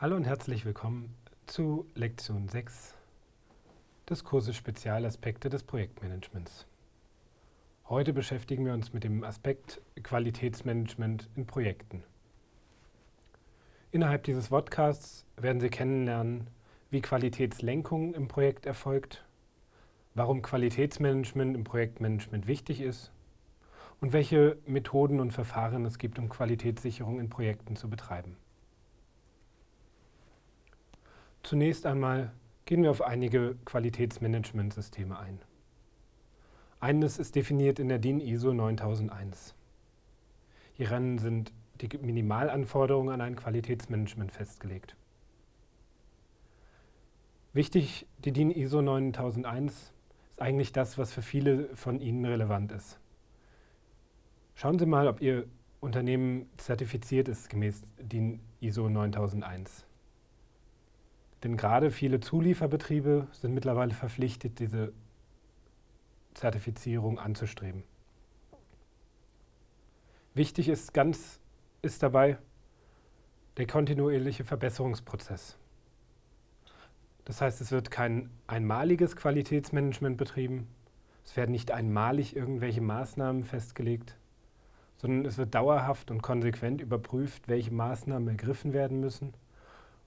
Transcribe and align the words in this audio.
Hallo 0.00 0.16
und 0.16 0.24
herzlich 0.24 0.64
willkommen 0.64 1.14
zu 1.46 1.84
Lektion 1.94 2.48
6 2.48 2.94
des 4.08 4.24
Kurses 4.24 4.56
Spezialaspekte 4.56 5.50
des 5.50 5.62
Projektmanagements. 5.62 6.66
Heute 7.86 8.14
beschäftigen 8.14 8.64
wir 8.64 8.72
uns 8.72 8.94
mit 8.94 9.04
dem 9.04 9.22
Aspekt 9.24 9.82
Qualitätsmanagement 10.02 11.28
in 11.36 11.46
Projekten. 11.46 12.02
Innerhalb 13.90 14.22
dieses 14.22 14.48
Podcasts 14.48 15.26
werden 15.36 15.60
Sie 15.60 15.68
kennenlernen, 15.68 16.46
wie 16.88 17.02
Qualitätslenkung 17.02 18.14
im 18.14 18.26
Projekt 18.26 18.64
erfolgt, 18.64 19.26
warum 20.14 20.40
Qualitätsmanagement 20.40 21.54
im 21.54 21.64
Projektmanagement 21.64 22.46
wichtig 22.46 22.80
ist 22.80 23.12
und 24.00 24.14
welche 24.14 24.56
Methoden 24.64 25.20
und 25.20 25.32
Verfahren 25.32 25.84
es 25.84 25.98
gibt, 25.98 26.18
um 26.18 26.30
Qualitätssicherung 26.30 27.20
in 27.20 27.28
Projekten 27.28 27.76
zu 27.76 27.90
betreiben. 27.90 28.38
Zunächst 31.50 31.84
einmal 31.84 32.30
gehen 32.64 32.84
wir 32.84 32.92
auf 32.92 33.02
einige 33.02 33.56
Qualitätsmanagementsysteme 33.64 35.18
ein. 35.18 35.40
Eines 36.78 37.18
ist 37.18 37.34
definiert 37.34 37.80
in 37.80 37.88
der 37.88 37.98
DIN 37.98 38.20
ISO 38.20 38.54
9001. 38.54 39.56
Hieran 40.74 41.18
sind 41.18 41.52
die 41.80 41.88
Minimalanforderungen 41.98 43.12
an 43.12 43.20
ein 43.20 43.34
Qualitätsmanagement 43.34 44.30
festgelegt. 44.30 44.94
Wichtig, 47.52 48.06
die 48.18 48.30
DIN 48.30 48.52
ISO 48.52 48.80
9001 48.80 49.92
ist 50.30 50.40
eigentlich 50.40 50.70
das, 50.70 50.98
was 50.98 51.12
für 51.12 51.22
viele 51.22 51.74
von 51.74 51.98
Ihnen 51.98 52.24
relevant 52.24 52.70
ist. 52.70 53.00
Schauen 54.54 54.78
Sie 54.78 54.86
mal, 54.86 55.08
ob 55.08 55.20
Ihr 55.20 55.46
Unternehmen 55.80 56.48
zertifiziert 56.58 57.26
ist 57.26 57.50
gemäß 57.50 57.82
DIN 57.98 58.38
ISO 58.60 58.88
9001. 58.88 59.84
Denn 61.42 61.56
gerade 61.56 61.90
viele 61.90 62.20
Zulieferbetriebe 62.20 63.26
sind 63.32 63.54
mittlerweile 63.54 63.94
verpflichtet, 63.94 64.58
diese 64.58 64.92
Zertifizierung 66.34 67.18
anzustreben. 67.18 67.82
Wichtig 70.34 70.68
ist 70.68 70.94
ganz 70.94 71.40
ist 71.82 72.02
dabei 72.02 72.38
der 73.56 73.66
kontinuierliche 73.66 74.44
Verbesserungsprozess. 74.44 75.56
Das 77.24 77.40
heißt, 77.40 77.60
es 77.60 77.72
wird 77.72 77.90
kein 77.90 78.30
einmaliges 78.46 79.16
Qualitätsmanagement 79.16 80.16
betrieben, 80.16 80.68
es 81.24 81.36
werden 81.36 81.52
nicht 81.52 81.70
einmalig 81.70 82.36
irgendwelche 82.36 82.80
Maßnahmen 82.80 83.44
festgelegt, 83.44 84.16
sondern 84.96 85.24
es 85.24 85.38
wird 85.38 85.54
dauerhaft 85.54 86.10
und 86.10 86.22
konsequent 86.22 86.80
überprüft, 86.80 87.48
welche 87.48 87.72
Maßnahmen 87.72 88.28
ergriffen 88.28 88.72
werden 88.72 89.00
müssen 89.00 89.32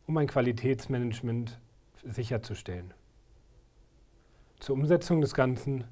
um 0.05 0.17
ein 0.17 0.27
Qualitätsmanagement 0.27 1.59
sicherzustellen. 2.03 2.93
Zur 4.59 4.75
Umsetzung 4.75 5.21
des 5.21 5.33
Ganzen 5.33 5.85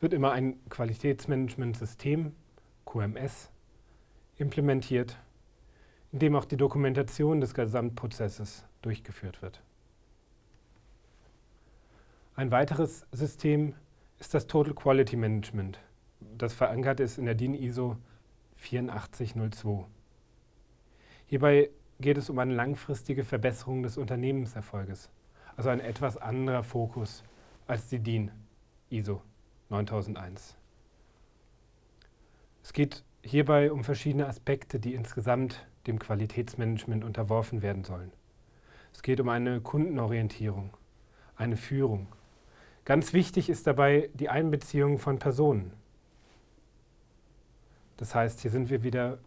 wird 0.00 0.12
immer 0.12 0.32
ein 0.32 0.58
Qualitätsmanagementsystem, 0.68 2.34
QMS, 2.84 3.50
implementiert, 4.36 5.18
in 6.12 6.20
dem 6.20 6.36
auch 6.36 6.44
die 6.44 6.56
Dokumentation 6.56 7.40
des 7.40 7.54
Gesamtprozesses 7.54 8.64
durchgeführt 8.82 9.42
wird. 9.42 9.62
Ein 12.34 12.50
weiteres 12.50 13.06
System 13.12 13.74
ist 14.18 14.32
das 14.32 14.46
Total 14.46 14.72
Quality 14.72 15.16
Management, 15.16 15.80
das 16.20 16.54
verankert 16.54 17.00
ist 17.00 17.18
in 17.18 17.24
der 17.24 17.34
DIN 17.34 17.54
ISO 17.54 17.96
8402. 18.56 19.86
Hierbei 21.26 21.70
geht 22.00 22.18
es 22.18 22.30
um 22.30 22.38
eine 22.38 22.54
langfristige 22.54 23.24
Verbesserung 23.24 23.82
des 23.82 23.96
Unternehmenserfolges, 23.96 25.10
also 25.56 25.68
ein 25.68 25.80
etwas 25.80 26.16
anderer 26.16 26.62
Fokus 26.62 27.24
als 27.66 27.88
die 27.88 27.98
DIN 27.98 28.30
ISO 28.90 29.22
9001. 29.68 30.56
Es 32.62 32.72
geht 32.72 33.02
hierbei 33.22 33.72
um 33.72 33.82
verschiedene 33.82 34.26
Aspekte, 34.26 34.78
die 34.78 34.94
insgesamt 34.94 35.66
dem 35.86 35.98
Qualitätsmanagement 35.98 37.04
unterworfen 37.04 37.62
werden 37.62 37.84
sollen. 37.84 38.12
Es 38.92 39.02
geht 39.02 39.20
um 39.20 39.28
eine 39.28 39.60
Kundenorientierung, 39.60 40.70
eine 41.36 41.56
Führung. 41.56 42.06
Ganz 42.84 43.12
wichtig 43.12 43.50
ist 43.50 43.66
dabei 43.66 44.10
die 44.14 44.28
Einbeziehung 44.28 44.98
von 44.98 45.18
Personen. 45.18 45.72
Das 47.96 48.14
heißt, 48.14 48.40
hier 48.40 48.50
sind 48.50 48.70
wir 48.70 48.82
wieder 48.82 49.18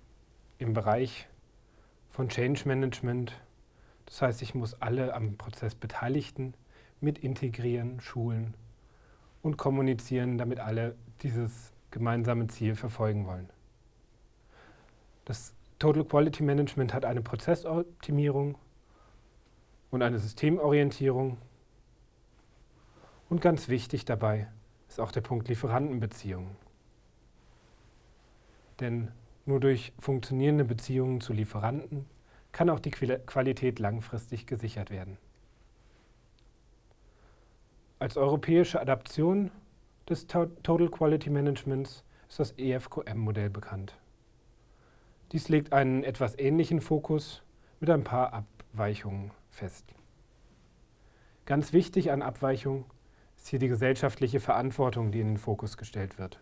im 0.57 0.73
Bereich 0.73 1.27
von 2.11 2.29
Change 2.29 2.67
Management. 2.67 3.41
Das 4.05 4.21
heißt, 4.21 4.41
ich 4.41 4.53
muss 4.53 4.79
alle 4.81 5.13
am 5.15 5.37
Prozess 5.37 5.73
Beteiligten 5.73 6.53
mit 6.99 7.17
integrieren, 7.17 7.99
schulen 8.01 8.53
und 9.41 9.57
kommunizieren, 9.57 10.37
damit 10.37 10.59
alle 10.59 10.95
dieses 11.23 11.71
gemeinsame 11.89 12.47
Ziel 12.47 12.75
verfolgen 12.75 13.25
wollen. 13.25 13.49
Das 15.25 15.53
Total 15.79 16.03
Quality 16.03 16.43
Management 16.43 16.93
hat 16.93 17.05
eine 17.05 17.21
Prozessoptimierung 17.21 18.57
und 19.89 20.03
eine 20.03 20.19
Systemorientierung. 20.19 21.37
Und 23.29 23.41
ganz 23.41 23.67
wichtig 23.69 24.05
dabei 24.05 24.47
ist 24.89 24.99
auch 24.99 25.11
der 25.11 25.21
Punkt 25.21 25.47
Lieferantenbeziehungen. 25.47 26.55
Denn 28.79 29.11
nur 29.45 29.59
durch 29.59 29.93
funktionierende 29.99 30.65
Beziehungen 30.65 31.21
zu 31.21 31.33
Lieferanten 31.33 32.05
kann 32.51 32.69
auch 32.69 32.79
die 32.79 32.91
Qualität 32.91 33.79
langfristig 33.79 34.45
gesichert 34.45 34.89
werden. 34.89 35.17
Als 37.99 38.17
europäische 38.17 38.81
Adaption 38.81 39.51
des 40.09 40.27
Total 40.27 40.89
Quality 40.89 41.29
Managements 41.29 42.03
ist 42.27 42.39
das 42.39 42.53
EFQM-Modell 42.57 43.49
bekannt. 43.49 43.97
Dies 45.31 45.49
legt 45.49 45.71
einen 45.71 46.03
etwas 46.03 46.37
ähnlichen 46.37 46.81
Fokus 46.81 47.43
mit 47.79 47.89
ein 47.89 48.03
paar 48.03 48.33
Abweichungen 48.33 49.31
fest. 49.49 49.85
Ganz 51.45 51.73
wichtig 51.73 52.11
an 52.11 52.21
Abweichungen 52.21 52.85
ist 53.37 53.47
hier 53.47 53.59
die 53.59 53.67
gesellschaftliche 53.67 54.39
Verantwortung, 54.39 55.11
die 55.11 55.21
in 55.21 55.27
den 55.27 55.37
Fokus 55.37 55.77
gestellt 55.77 56.19
wird. 56.19 56.39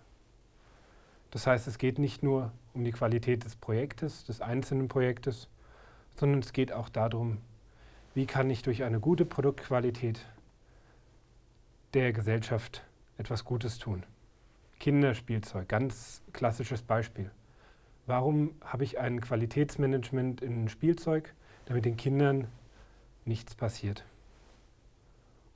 Das 1.31 1.45
heißt, 1.45 1.67
es 1.67 1.77
geht 1.77 1.99
nicht 1.99 2.23
nur 2.23 2.51
um 2.73 2.83
die 2.83 2.91
Qualität 2.91 3.45
des 3.45 3.55
Projektes, 3.55 4.23
des 4.25 4.41
einzelnen 4.41 4.87
Projektes, 4.87 5.47
sondern 6.15 6.39
es 6.39 6.53
geht 6.53 6.71
auch 6.71 6.89
darum, 6.89 7.37
wie 8.13 8.25
kann 8.25 8.49
ich 8.49 8.63
durch 8.63 8.83
eine 8.83 8.99
gute 8.99 9.25
Produktqualität 9.25 10.25
der 11.93 12.13
Gesellschaft 12.13 12.83
etwas 13.17 13.45
Gutes 13.45 13.77
tun. 13.77 14.03
Kinderspielzeug, 14.79 15.67
ganz 15.67 16.21
klassisches 16.33 16.81
Beispiel. 16.81 17.31
Warum 18.05 18.55
habe 18.61 18.83
ich 18.83 18.97
ein 18.99 19.21
Qualitätsmanagement 19.21 20.41
in 20.41 20.69
Spielzeug, 20.69 21.33
damit 21.65 21.85
den 21.85 21.97
Kindern 21.97 22.47
nichts 23.25 23.55
passiert? 23.55 24.05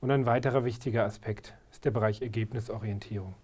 Und 0.00 0.10
ein 0.10 0.26
weiterer 0.26 0.64
wichtiger 0.64 1.04
Aspekt 1.04 1.54
ist 1.72 1.84
der 1.84 1.90
Bereich 1.90 2.20
Ergebnisorientierung. 2.22 3.34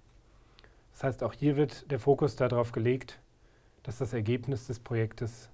Das 0.93 1.05
heißt, 1.05 1.23
auch 1.23 1.33
hier 1.33 1.57
wird 1.57 1.91
der 1.91 1.99
Fokus 1.99 2.37
darauf 2.37 2.73
gelegt, 2.73 3.21
dass 3.83 3.99
das 3.99 4.13
Ergebnis 4.13 4.67
des 4.67 4.79
Projektes 4.79 5.49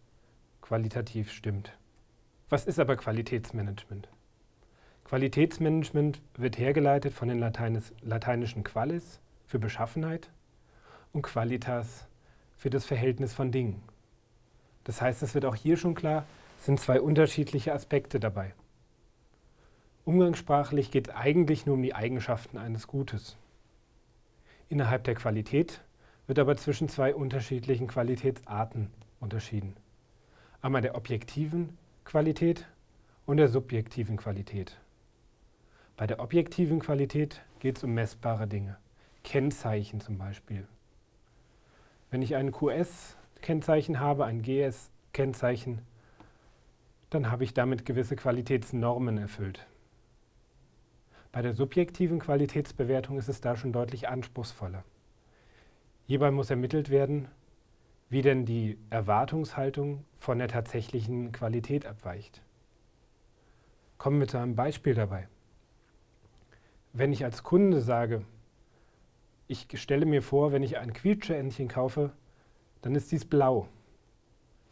qualitativ 0.60 1.30
stimmt. 1.30 1.72
Was 2.48 2.66
ist 2.66 2.78
aber 2.78 2.96
Qualitätsmanagement? 2.96 4.08
Qualitätsmanagement 5.04 6.20
wird 6.36 6.58
hergeleitet 6.58 7.12
von 7.12 7.28
den 7.28 7.38
Lateines, 7.38 7.92
lateinischen 8.02 8.64
qualis 8.64 9.20
für 9.46 9.60
Beschaffenheit 9.60 10.30
und 11.12 11.22
qualitas 11.22 12.08
für 12.56 12.70
das 12.70 12.84
Verhältnis 12.84 13.32
von 13.32 13.52
Dingen. 13.52 13.82
Das 14.82 15.00
heißt, 15.00 15.22
es 15.22 15.34
wird 15.34 15.44
auch 15.44 15.54
hier 15.54 15.76
schon 15.76 15.94
klar, 15.94 16.26
es 16.58 16.66
sind 16.66 16.80
zwei 16.80 17.00
unterschiedliche 17.00 17.72
Aspekte 17.72 18.18
dabei. 18.18 18.54
Umgangssprachlich 20.04 20.90
geht 20.90 21.08
es 21.08 21.14
eigentlich 21.14 21.66
nur 21.66 21.74
um 21.74 21.82
die 21.82 21.94
Eigenschaften 21.94 22.58
eines 22.58 22.86
Gutes. 22.86 23.36
Innerhalb 24.68 25.04
der 25.04 25.14
Qualität 25.14 25.80
wird 26.26 26.40
aber 26.40 26.56
zwischen 26.56 26.88
zwei 26.88 27.14
unterschiedlichen 27.14 27.86
Qualitätsarten 27.86 28.90
unterschieden. 29.20 29.76
Einmal 30.60 30.82
der 30.82 30.96
objektiven 30.96 31.78
Qualität 32.04 32.66
und 33.26 33.36
der 33.36 33.48
subjektiven 33.48 34.16
Qualität. 34.16 34.76
Bei 35.96 36.06
der 36.06 36.18
objektiven 36.18 36.80
Qualität 36.80 37.42
geht 37.60 37.78
es 37.78 37.84
um 37.84 37.94
messbare 37.94 38.48
Dinge, 38.48 38.76
Kennzeichen 39.22 40.00
zum 40.00 40.18
Beispiel. 40.18 40.66
Wenn 42.10 42.22
ich 42.22 42.34
ein 42.34 42.50
QS-Kennzeichen 42.50 44.00
habe, 44.00 44.24
ein 44.24 44.42
GS-Kennzeichen, 44.42 45.82
dann 47.10 47.30
habe 47.30 47.44
ich 47.44 47.54
damit 47.54 47.84
gewisse 47.84 48.16
Qualitätsnormen 48.16 49.16
erfüllt. 49.16 49.66
Bei 51.36 51.42
der 51.42 51.52
subjektiven 51.52 52.18
Qualitätsbewertung 52.18 53.18
ist 53.18 53.28
es 53.28 53.42
da 53.42 53.56
schon 53.56 53.70
deutlich 53.70 54.08
anspruchsvoller. 54.08 54.84
Hierbei 56.06 56.30
muss 56.30 56.48
ermittelt 56.48 56.88
werden, 56.88 57.28
wie 58.08 58.22
denn 58.22 58.46
die 58.46 58.78
Erwartungshaltung 58.88 60.06
von 60.14 60.38
der 60.38 60.48
tatsächlichen 60.48 61.32
Qualität 61.32 61.84
abweicht. 61.84 62.40
Kommen 63.98 64.18
wir 64.18 64.28
zu 64.28 64.38
einem 64.38 64.56
Beispiel 64.56 64.94
dabei. 64.94 65.28
Wenn 66.94 67.12
ich 67.12 67.22
als 67.22 67.42
Kunde 67.42 67.82
sage, 67.82 68.24
ich 69.46 69.68
stelle 69.74 70.06
mir 70.06 70.22
vor, 70.22 70.52
wenn 70.52 70.62
ich 70.62 70.78
ein 70.78 70.94
Quietscheentchen 70.94 71.68
kaufe, 71.68 72.12
dann 72.80 72.94
ist 72.94 73.12
dies 73.12 73.26
blau. 73.26 73.68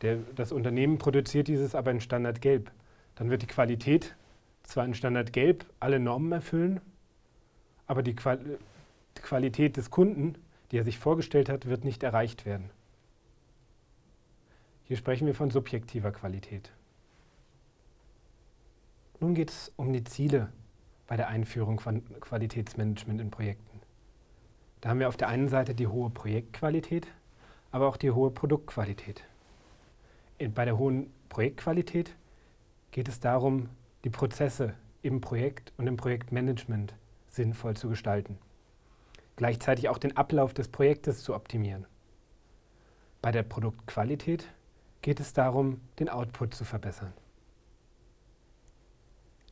Der, 0.00 0.16
das 0.34 0.50
Unternehmen 0.50 0.96
produziert 0.96 1.46
dieses 1.46 1.74
aber 1.74 1.90
in 1.90 2.00
Standard 2.00 2.40
Gelb. 2.40 2.70
Dann 3.16 3.28
wird 3.28 3.42
die 3.42 3.48
Qualität 3.48 4.16
zwar 4.64 4.84
in 4.84 4.94
Standard 4.94 5.32
Gelb 5.32 5.64
alle 5.78 6.00
Normen 6.00 6.32
erfüllen, 6.32 6.80
aber 7.86 8.02
die, 8.02 8.14
Qual 8.14 8.38
die 9.16 9.22
Qualität 9.22 9.76
des 9.76 9.90
Kunden, 9.90 10.34
die 10.70 10.78
er 10.78 10.84
sich 10.84 10.98
vorgestellt 10.98 11.48
hat, 11.48 11.66
wird 11.66 11.84
nicht 11.84 12.02
erreicht 12.02 12.44
werden. 12.44 12.70
Hier 14.84 14.96
sprechen 14.96 15.26
wir 15.26 15.34
von 15.34 15.50
subjektiver 15.50 16.10
Qualität. 16.12 16.72
Nun 19.20 19.34
geht 19.34 19.50
es 19.50 19.72
um 19.76 19.92
die 19.92 20.04
Ziele 20.04 20.52
bei 21.06 21.16
der 21.16 21.28
Einführung 21.28 21.80
von 21.80 22.02
Qualitätsmanagement 22.20 23.20
in 23.20 23.30
Projekten. 23.30 23.80
Da 24.80 24.90
haben 24.90 25.00
wir 25.00 25.08
auf 25.08 25.16
der 25.16 25.28
einen 25.28 25.48
Seite 25.48 25.74
die 25.74 25.86
hohe 25.86 26.10
Projektqualität, 26.10 27.06
aber 27.70 27.88
auch 27.88 27.96
die 27.96 28.10
hohe 28.10 28.30
Produktqualität. 28.30 29.24
Bei 30.54 30.64
der 30.64 30.76
hohen 30.76 31.10
Projektqualität 31.28 32.14
geht 32.90 33.08
es 33.08 33.20
darum, 33.20 33.70
die 34.04 34.10
Prozesse 34.10 34.74
im 35.02 35.20
Projekt 35.20 35.72
und 35.78 35.86
im 35.86 35.96
Projektmanagement 35.96 36.94
sinnvoll 37.28 37.74
zu 37.74 37.88
gestalten. 37.88 38.38
Gleichzeitig 39.36 39.88
auch 39.88 39.98
den 39.98 40.16
Ablauf 40.16 40.54
des 40.54 40.68
Projektes 40.68 41.22
zu 41.22 41.34
optimieren. 41.34 41.86
Bei 43.20 43.32
der 43.32 43.42
Produktqualität 43.42 44.46
geht 45.02 45.20
es 45.20 45.32
darum, 45.32 45.80
den 45.98 46.08
Output 46.08 46.54
zu 46.54 46.64
verbessern. 46.64 47.12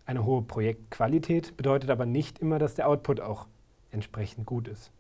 Eine 0.05 0.25
hohe 0.25 0.43
Projektqualität 0.43 1.57
bedeutet 1.57 1.91
aber 1.91 2.07
nicht 2.07 2.39
immer, 2.39 2.59
dass 2.59 2.75
der 2.75 2.89
Output 2.89 3.21
auch 3.21 3.47
entsprechend 3.91 4.47
gut 4.47 4.69
ist. 4.69 4.93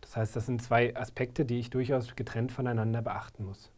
Das 0.00 0.16
heißt, 0.16 0.36
das 0.36 0.46
sind 0.46 0.62
zwei 0.62 0.96
Aspekte, 0.96 1.44
die 1.44 1.58
ich 1.58 1.70
durchaus 1.70 2.14
getrennt 2.16 2.52
voneinander 2.52 3.02
beachten 3.02 3.44
muss. 3.44 3.70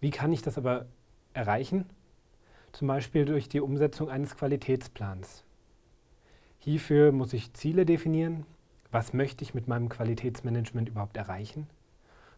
Wie 0.00 0.10
kann 0.10 0.32
ich 0.32 0.42
das 0.42 0.58
aber 0.58 0.86
erreichen? 1.32 1.86
Zum 2.74 2.88
Beispiel 2.88 3.24
durch 3.24 3.48
die 3.48 3.60
Umsetzung 3.60 4.10
eines 4.10 4.36
Qualitätsplans. 4.36 5.44
Hierfür 6.58 7.12
muss 7.12 7.32
ich 7.32 7.52
Ziele 7.52 7.86
definieren. 7.86 8.46
Was 8.90 9.12
möchte 9.12 9.44
ich 9.44 9.54
mit 9.54 9.68
meinem 9.68 9.88
Qualitätsmanagement 9.88 10.88
überhaupt 10.88 11.16
erreichen? 11.16 11.68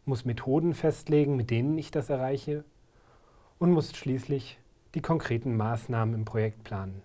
Muss 0.04 0.26
Methoden 0.26 0.74
festlegen, 0.74 1.36
mit 1.36 1.48
denen 1.48 1.78
ich 1.78 1.90
das 1.90 2.10
erreiche. 2.10 2.64
Und 3.58 3.70
muss 3.72 3.96
schließlich 3.96 4.58
die 4.94 5.00
konkreten 5.00 5.56
Maßnahmen 5.56 6.14
im 6.14 6.26
Projekt 6.26 6.64
planen. 6.64 7.00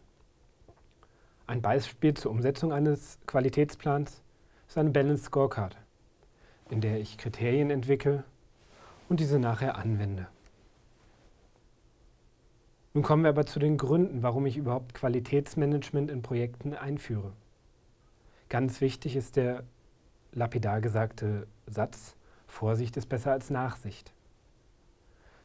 Ein 1.47 1.61
Beispiel 1.61 2.13
zur 2.15 2.31
Umsetzung 2.31 2.73
eines 2.73 3.17
Qualitätsplans 3.27 4.21
ist 4.67 4.77
eine 4.77 4.89
Balance 4.89 5.23
Scorecard, 5.23 5.77
in 6.69 6.81
der 6.81 6.99
ich 6.99 7.17
Kriterien 7.17 7.69
entwickle 7.69 8.25
und 9.07 9.21
diese 9.21 9.39
nachher 9.39 9.77
anwende. 9.77 10.27
Nun 12.93 13.03
kommen 13.03 13.23
wir 13.23 13.29
aber 13.29 13.45
zu 13.45 13.59
den 13.59 13.77
Gründen, 13.77 14.21
warum 14.21 14.45
ich 14.45 14.57
überhaupt 14.57 14.93
Qualitätsmanagement 14.93 16.11
in 16.11 16.21
Projekten 16.21 16.73
einführe. 16.73 17.31
Ganz 18.49 18.81
wichtig 18.81 19.15
ist 19.15 19.37
der 19.37 19.63
lapidar 20.33 20.81
gesagte 20.81 21.47
Satz, 21.67 22.17
Vorsicht 22.47 22.97
ist 22.97 23.07
besser 23.07 23.31
als 23.31 23.49
Nachsicht. 23.49 24.11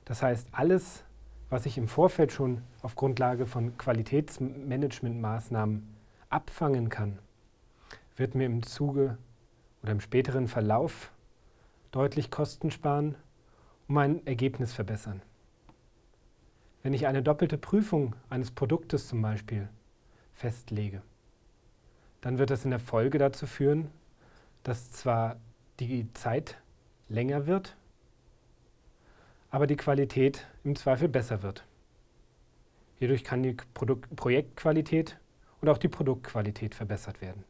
Das 0.04 0.22
heißt, 0.22 0.48
alles, 0.50 1.04
was 1.48 1.66
ich 1.66 1.78
im 1.78 1.86
Vorfeld 1.86 2.32
schon 2.32 2.62
auf 2.82 2.96
Grundlage 2.96 3.46
von 3.46 3.78
Qualitätsmanagementmaßnahmen 3.78 5.86
abfangen 6.28 6.88
kann, 6.88 7.20
wird 8.16 8.34
mir 8.34 8.46
im 8.46 8.64
Zuge 8.64 9.18
oder 9.84 9.92
im 9.92 10.00
späteren 10.00 10.48
Verlauf 10.48 11.12
deutlich 11.92 12.32
Kosten 12.32 12.72
sparen 12.72 13.14
und 13.86 13.94
mein 13.94 14.26
Ergebnis 14.26 14.72
verbessern. 14.72 15.22
Wenn 16.86 16.94
ich 16.94 17.08
eine 17.08 17.20
doppelte 17.20 17.58
Prüfung 17.58 18.14
eines 18.30 18.52
Produktes 18.52 19.08
zum 19.08 19.20
Beispiel 19.20 19.68
festlege, 20.34 21.02
dann 22.20 22.38
wird 22.38 22.50
das 22.50 22.64
in 22.64 22.70
der 22.70 22.78
Folge 22.78 23.18
dazu 23.18 23.48
führen, 23.48 23.90
dass 24.62 24.92
zwar 24.92 25.34
die 25.80 26.06
Zeit 26.12 26.58
länger 27.08 27.48
wird, 27.48 27.76
aber 29.50 29.66
die 29.66 29.74
Qualität 29.74 30.46
im 30.62 30.76
Zweifel 30.76 31.08
besser 31.08 31.42
wird. 31.42 31.66
Hierdurch 33.00 33.24
kann 33.24 33.42
die 33.42 33.56
Produkt 33.74 34.14
Projektqualität 34.14 35.18
und 35.60 35.68
auch 35.68 35.78
die 35.78 35.88
Produktqualität 35.88 36.76
verbessert 36.76 37.20
werden. 37.20 37.42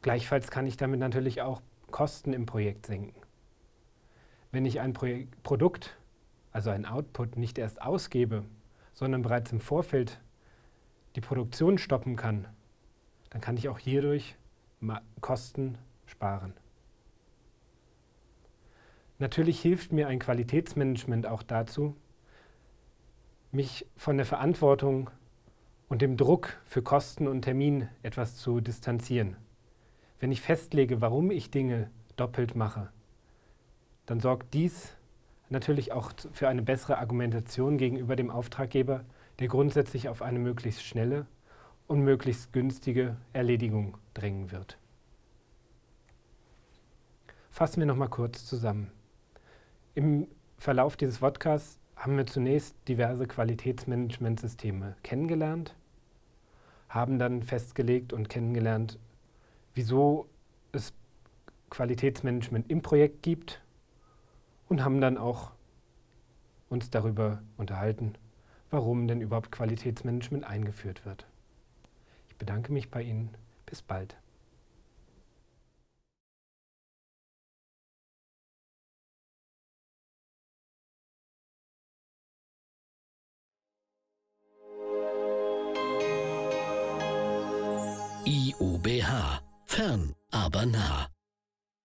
Gleichfalls 0.00 0.52
kann 0.52 0.68
ich 0.68 0.76
damit 0.76 1.00
natürlich 1.00 1.42
auch 1.42 1.60
Kosten 1.90 2.34
im 2.34 2.46
Projekt 2.46 2.86
senken. 2.86 3.20
Wenn 4.52 4.64
ich 4.64 4.78
ein 4.78 4.92
Projekt, 4.92 5.42
Produkt, 5.42 5.96
also 6.54 6.70
ein 6.70 6.86
Output, 6.86 7.36
nicht 7.36 7.58
erst 7.58 7.82
ausgebe, 7.82 8.44
sondern 8.94 9.22
bereits 9.22 9.52
im 9.52 9.60
Vorfeld 9.60 10.20
die 11.16 11.20
Produktion 11.20 11.78
stoppen 11.78 12.16
kann, 12.16 12.46
dann 13.30 13.40
kann 13.40 13.56
ich 13.56 13.68
auch 13.68 13.78
hierdurch 13.78 14.36
Kosten 15.20 15.76
sparen. 16.06 16.54
Natürlich 19.18 19.60
hilft 19.60 19.92
mir 19.92 20.08
ein 20.08 20.18
Qualitätsmanagement 20.18 21.26
auch 21.26 21.42
dazu, 21.42 21.96
mich 23.50 23.86
von 23.96 24.16
der 24.16 24.26
Verantwortung 24.26 25.10
und 25.88 26.02
dem 26.02 26.16
Druck 26.16 26.60
für 26.64 26.82
Kosten 26.82 27.26
und 27.26 27.42
Termin 27.42 27.88
etwas 28.02 28.36
zu 28.36 28.60
distanzieren. 28.60 29.36
Wenn 30.20 30.30
ich 30.30 30.40
festlege, 30.40 31.00
warum 31.00 31.30
ich 31.30 31.50
Dinge 31.50 31.90
doppelt 32.16 32.54
mache, 32.54 32.90
dann 34.06 34.20
sorgt 34.20 34.54
dies 34.54 34.94
natürlich 35.50 35.92
auch 35.92 36.12
für 36.32 36.48
eine 36.48 36.62
bessere 36.62 36.98
Argumentation 36.98 37.78
gegenüber 37.78 38.16
dem 38.16 38.30
Auftraggeber, 38.30 39.04
der 39.38 39.48
grundsätzlich 39.48 40.08
auf 40.08 40.22
eine 40.22 40.38
möglichst 40.38 40.84
schnelle 40.84 41.26
und 41.86 42.00
möglichst 42.00 42.52
günstige 42.52 43.16
Erledigung 43.32 43.96
drängen 44.14 44.52
wird. 44.52 44.78
Fassen 47.50 47.80
wir 47.80 47.86
nochmal 47.86 48.08
kurz 48.08 48.46
zusammen. 48.46 48.90
Im 49.94 50.26
Verlauf 50.58 50.96
dieses 50.96 51.18
Podcasts 51.18 51.78
haben 51.94 52.16
wir 52.16 52.26
zunächst 52.26 52.76
diverse 52.88 53.26
Qualitätsmanagementsysteme 53.26 54.96
kennengelernt, 55.02 55.76
haben 56.88 57.18
dann 57.18 57.42
festgelegt 57.42 58.12
und 58.12 58.28
kennengelernt, 58.28 58.98
wieso 59.74 60.28
es 60.72 60.92
Qualitätsmanagement 61.70 62.70
im 62.70 62.82
Projekt 62.82 63.22
gibt 63.22 63.63
und 64.74 64.82
haben 64.82 65.00
dann 65.00 65.18
auch 65.18 65.52
uns 66.68 66.90
darüber 66.90 67.40
unterhalten, 67.56 68.14
warum 68.70 69.06
denn 69.06 69.20
überhaupt 69.20 69.52
Qualitätsmanagement 69.52 70.42
eingeführt 70.42 71.06
wird. 71.06 71.28
Ich 72.28 72.34
bedanke 72.34 72.72
mich 72.72 72.90
bei 72.90 73.02
Ihnen. 73.02 73.36
Bis 73.66 73.82
bald. 73.82 74.16
IUBH. 88.26 89.40
Fern, 89.66 90.16
aber 90.32 90.66
nah. 90.66 91.13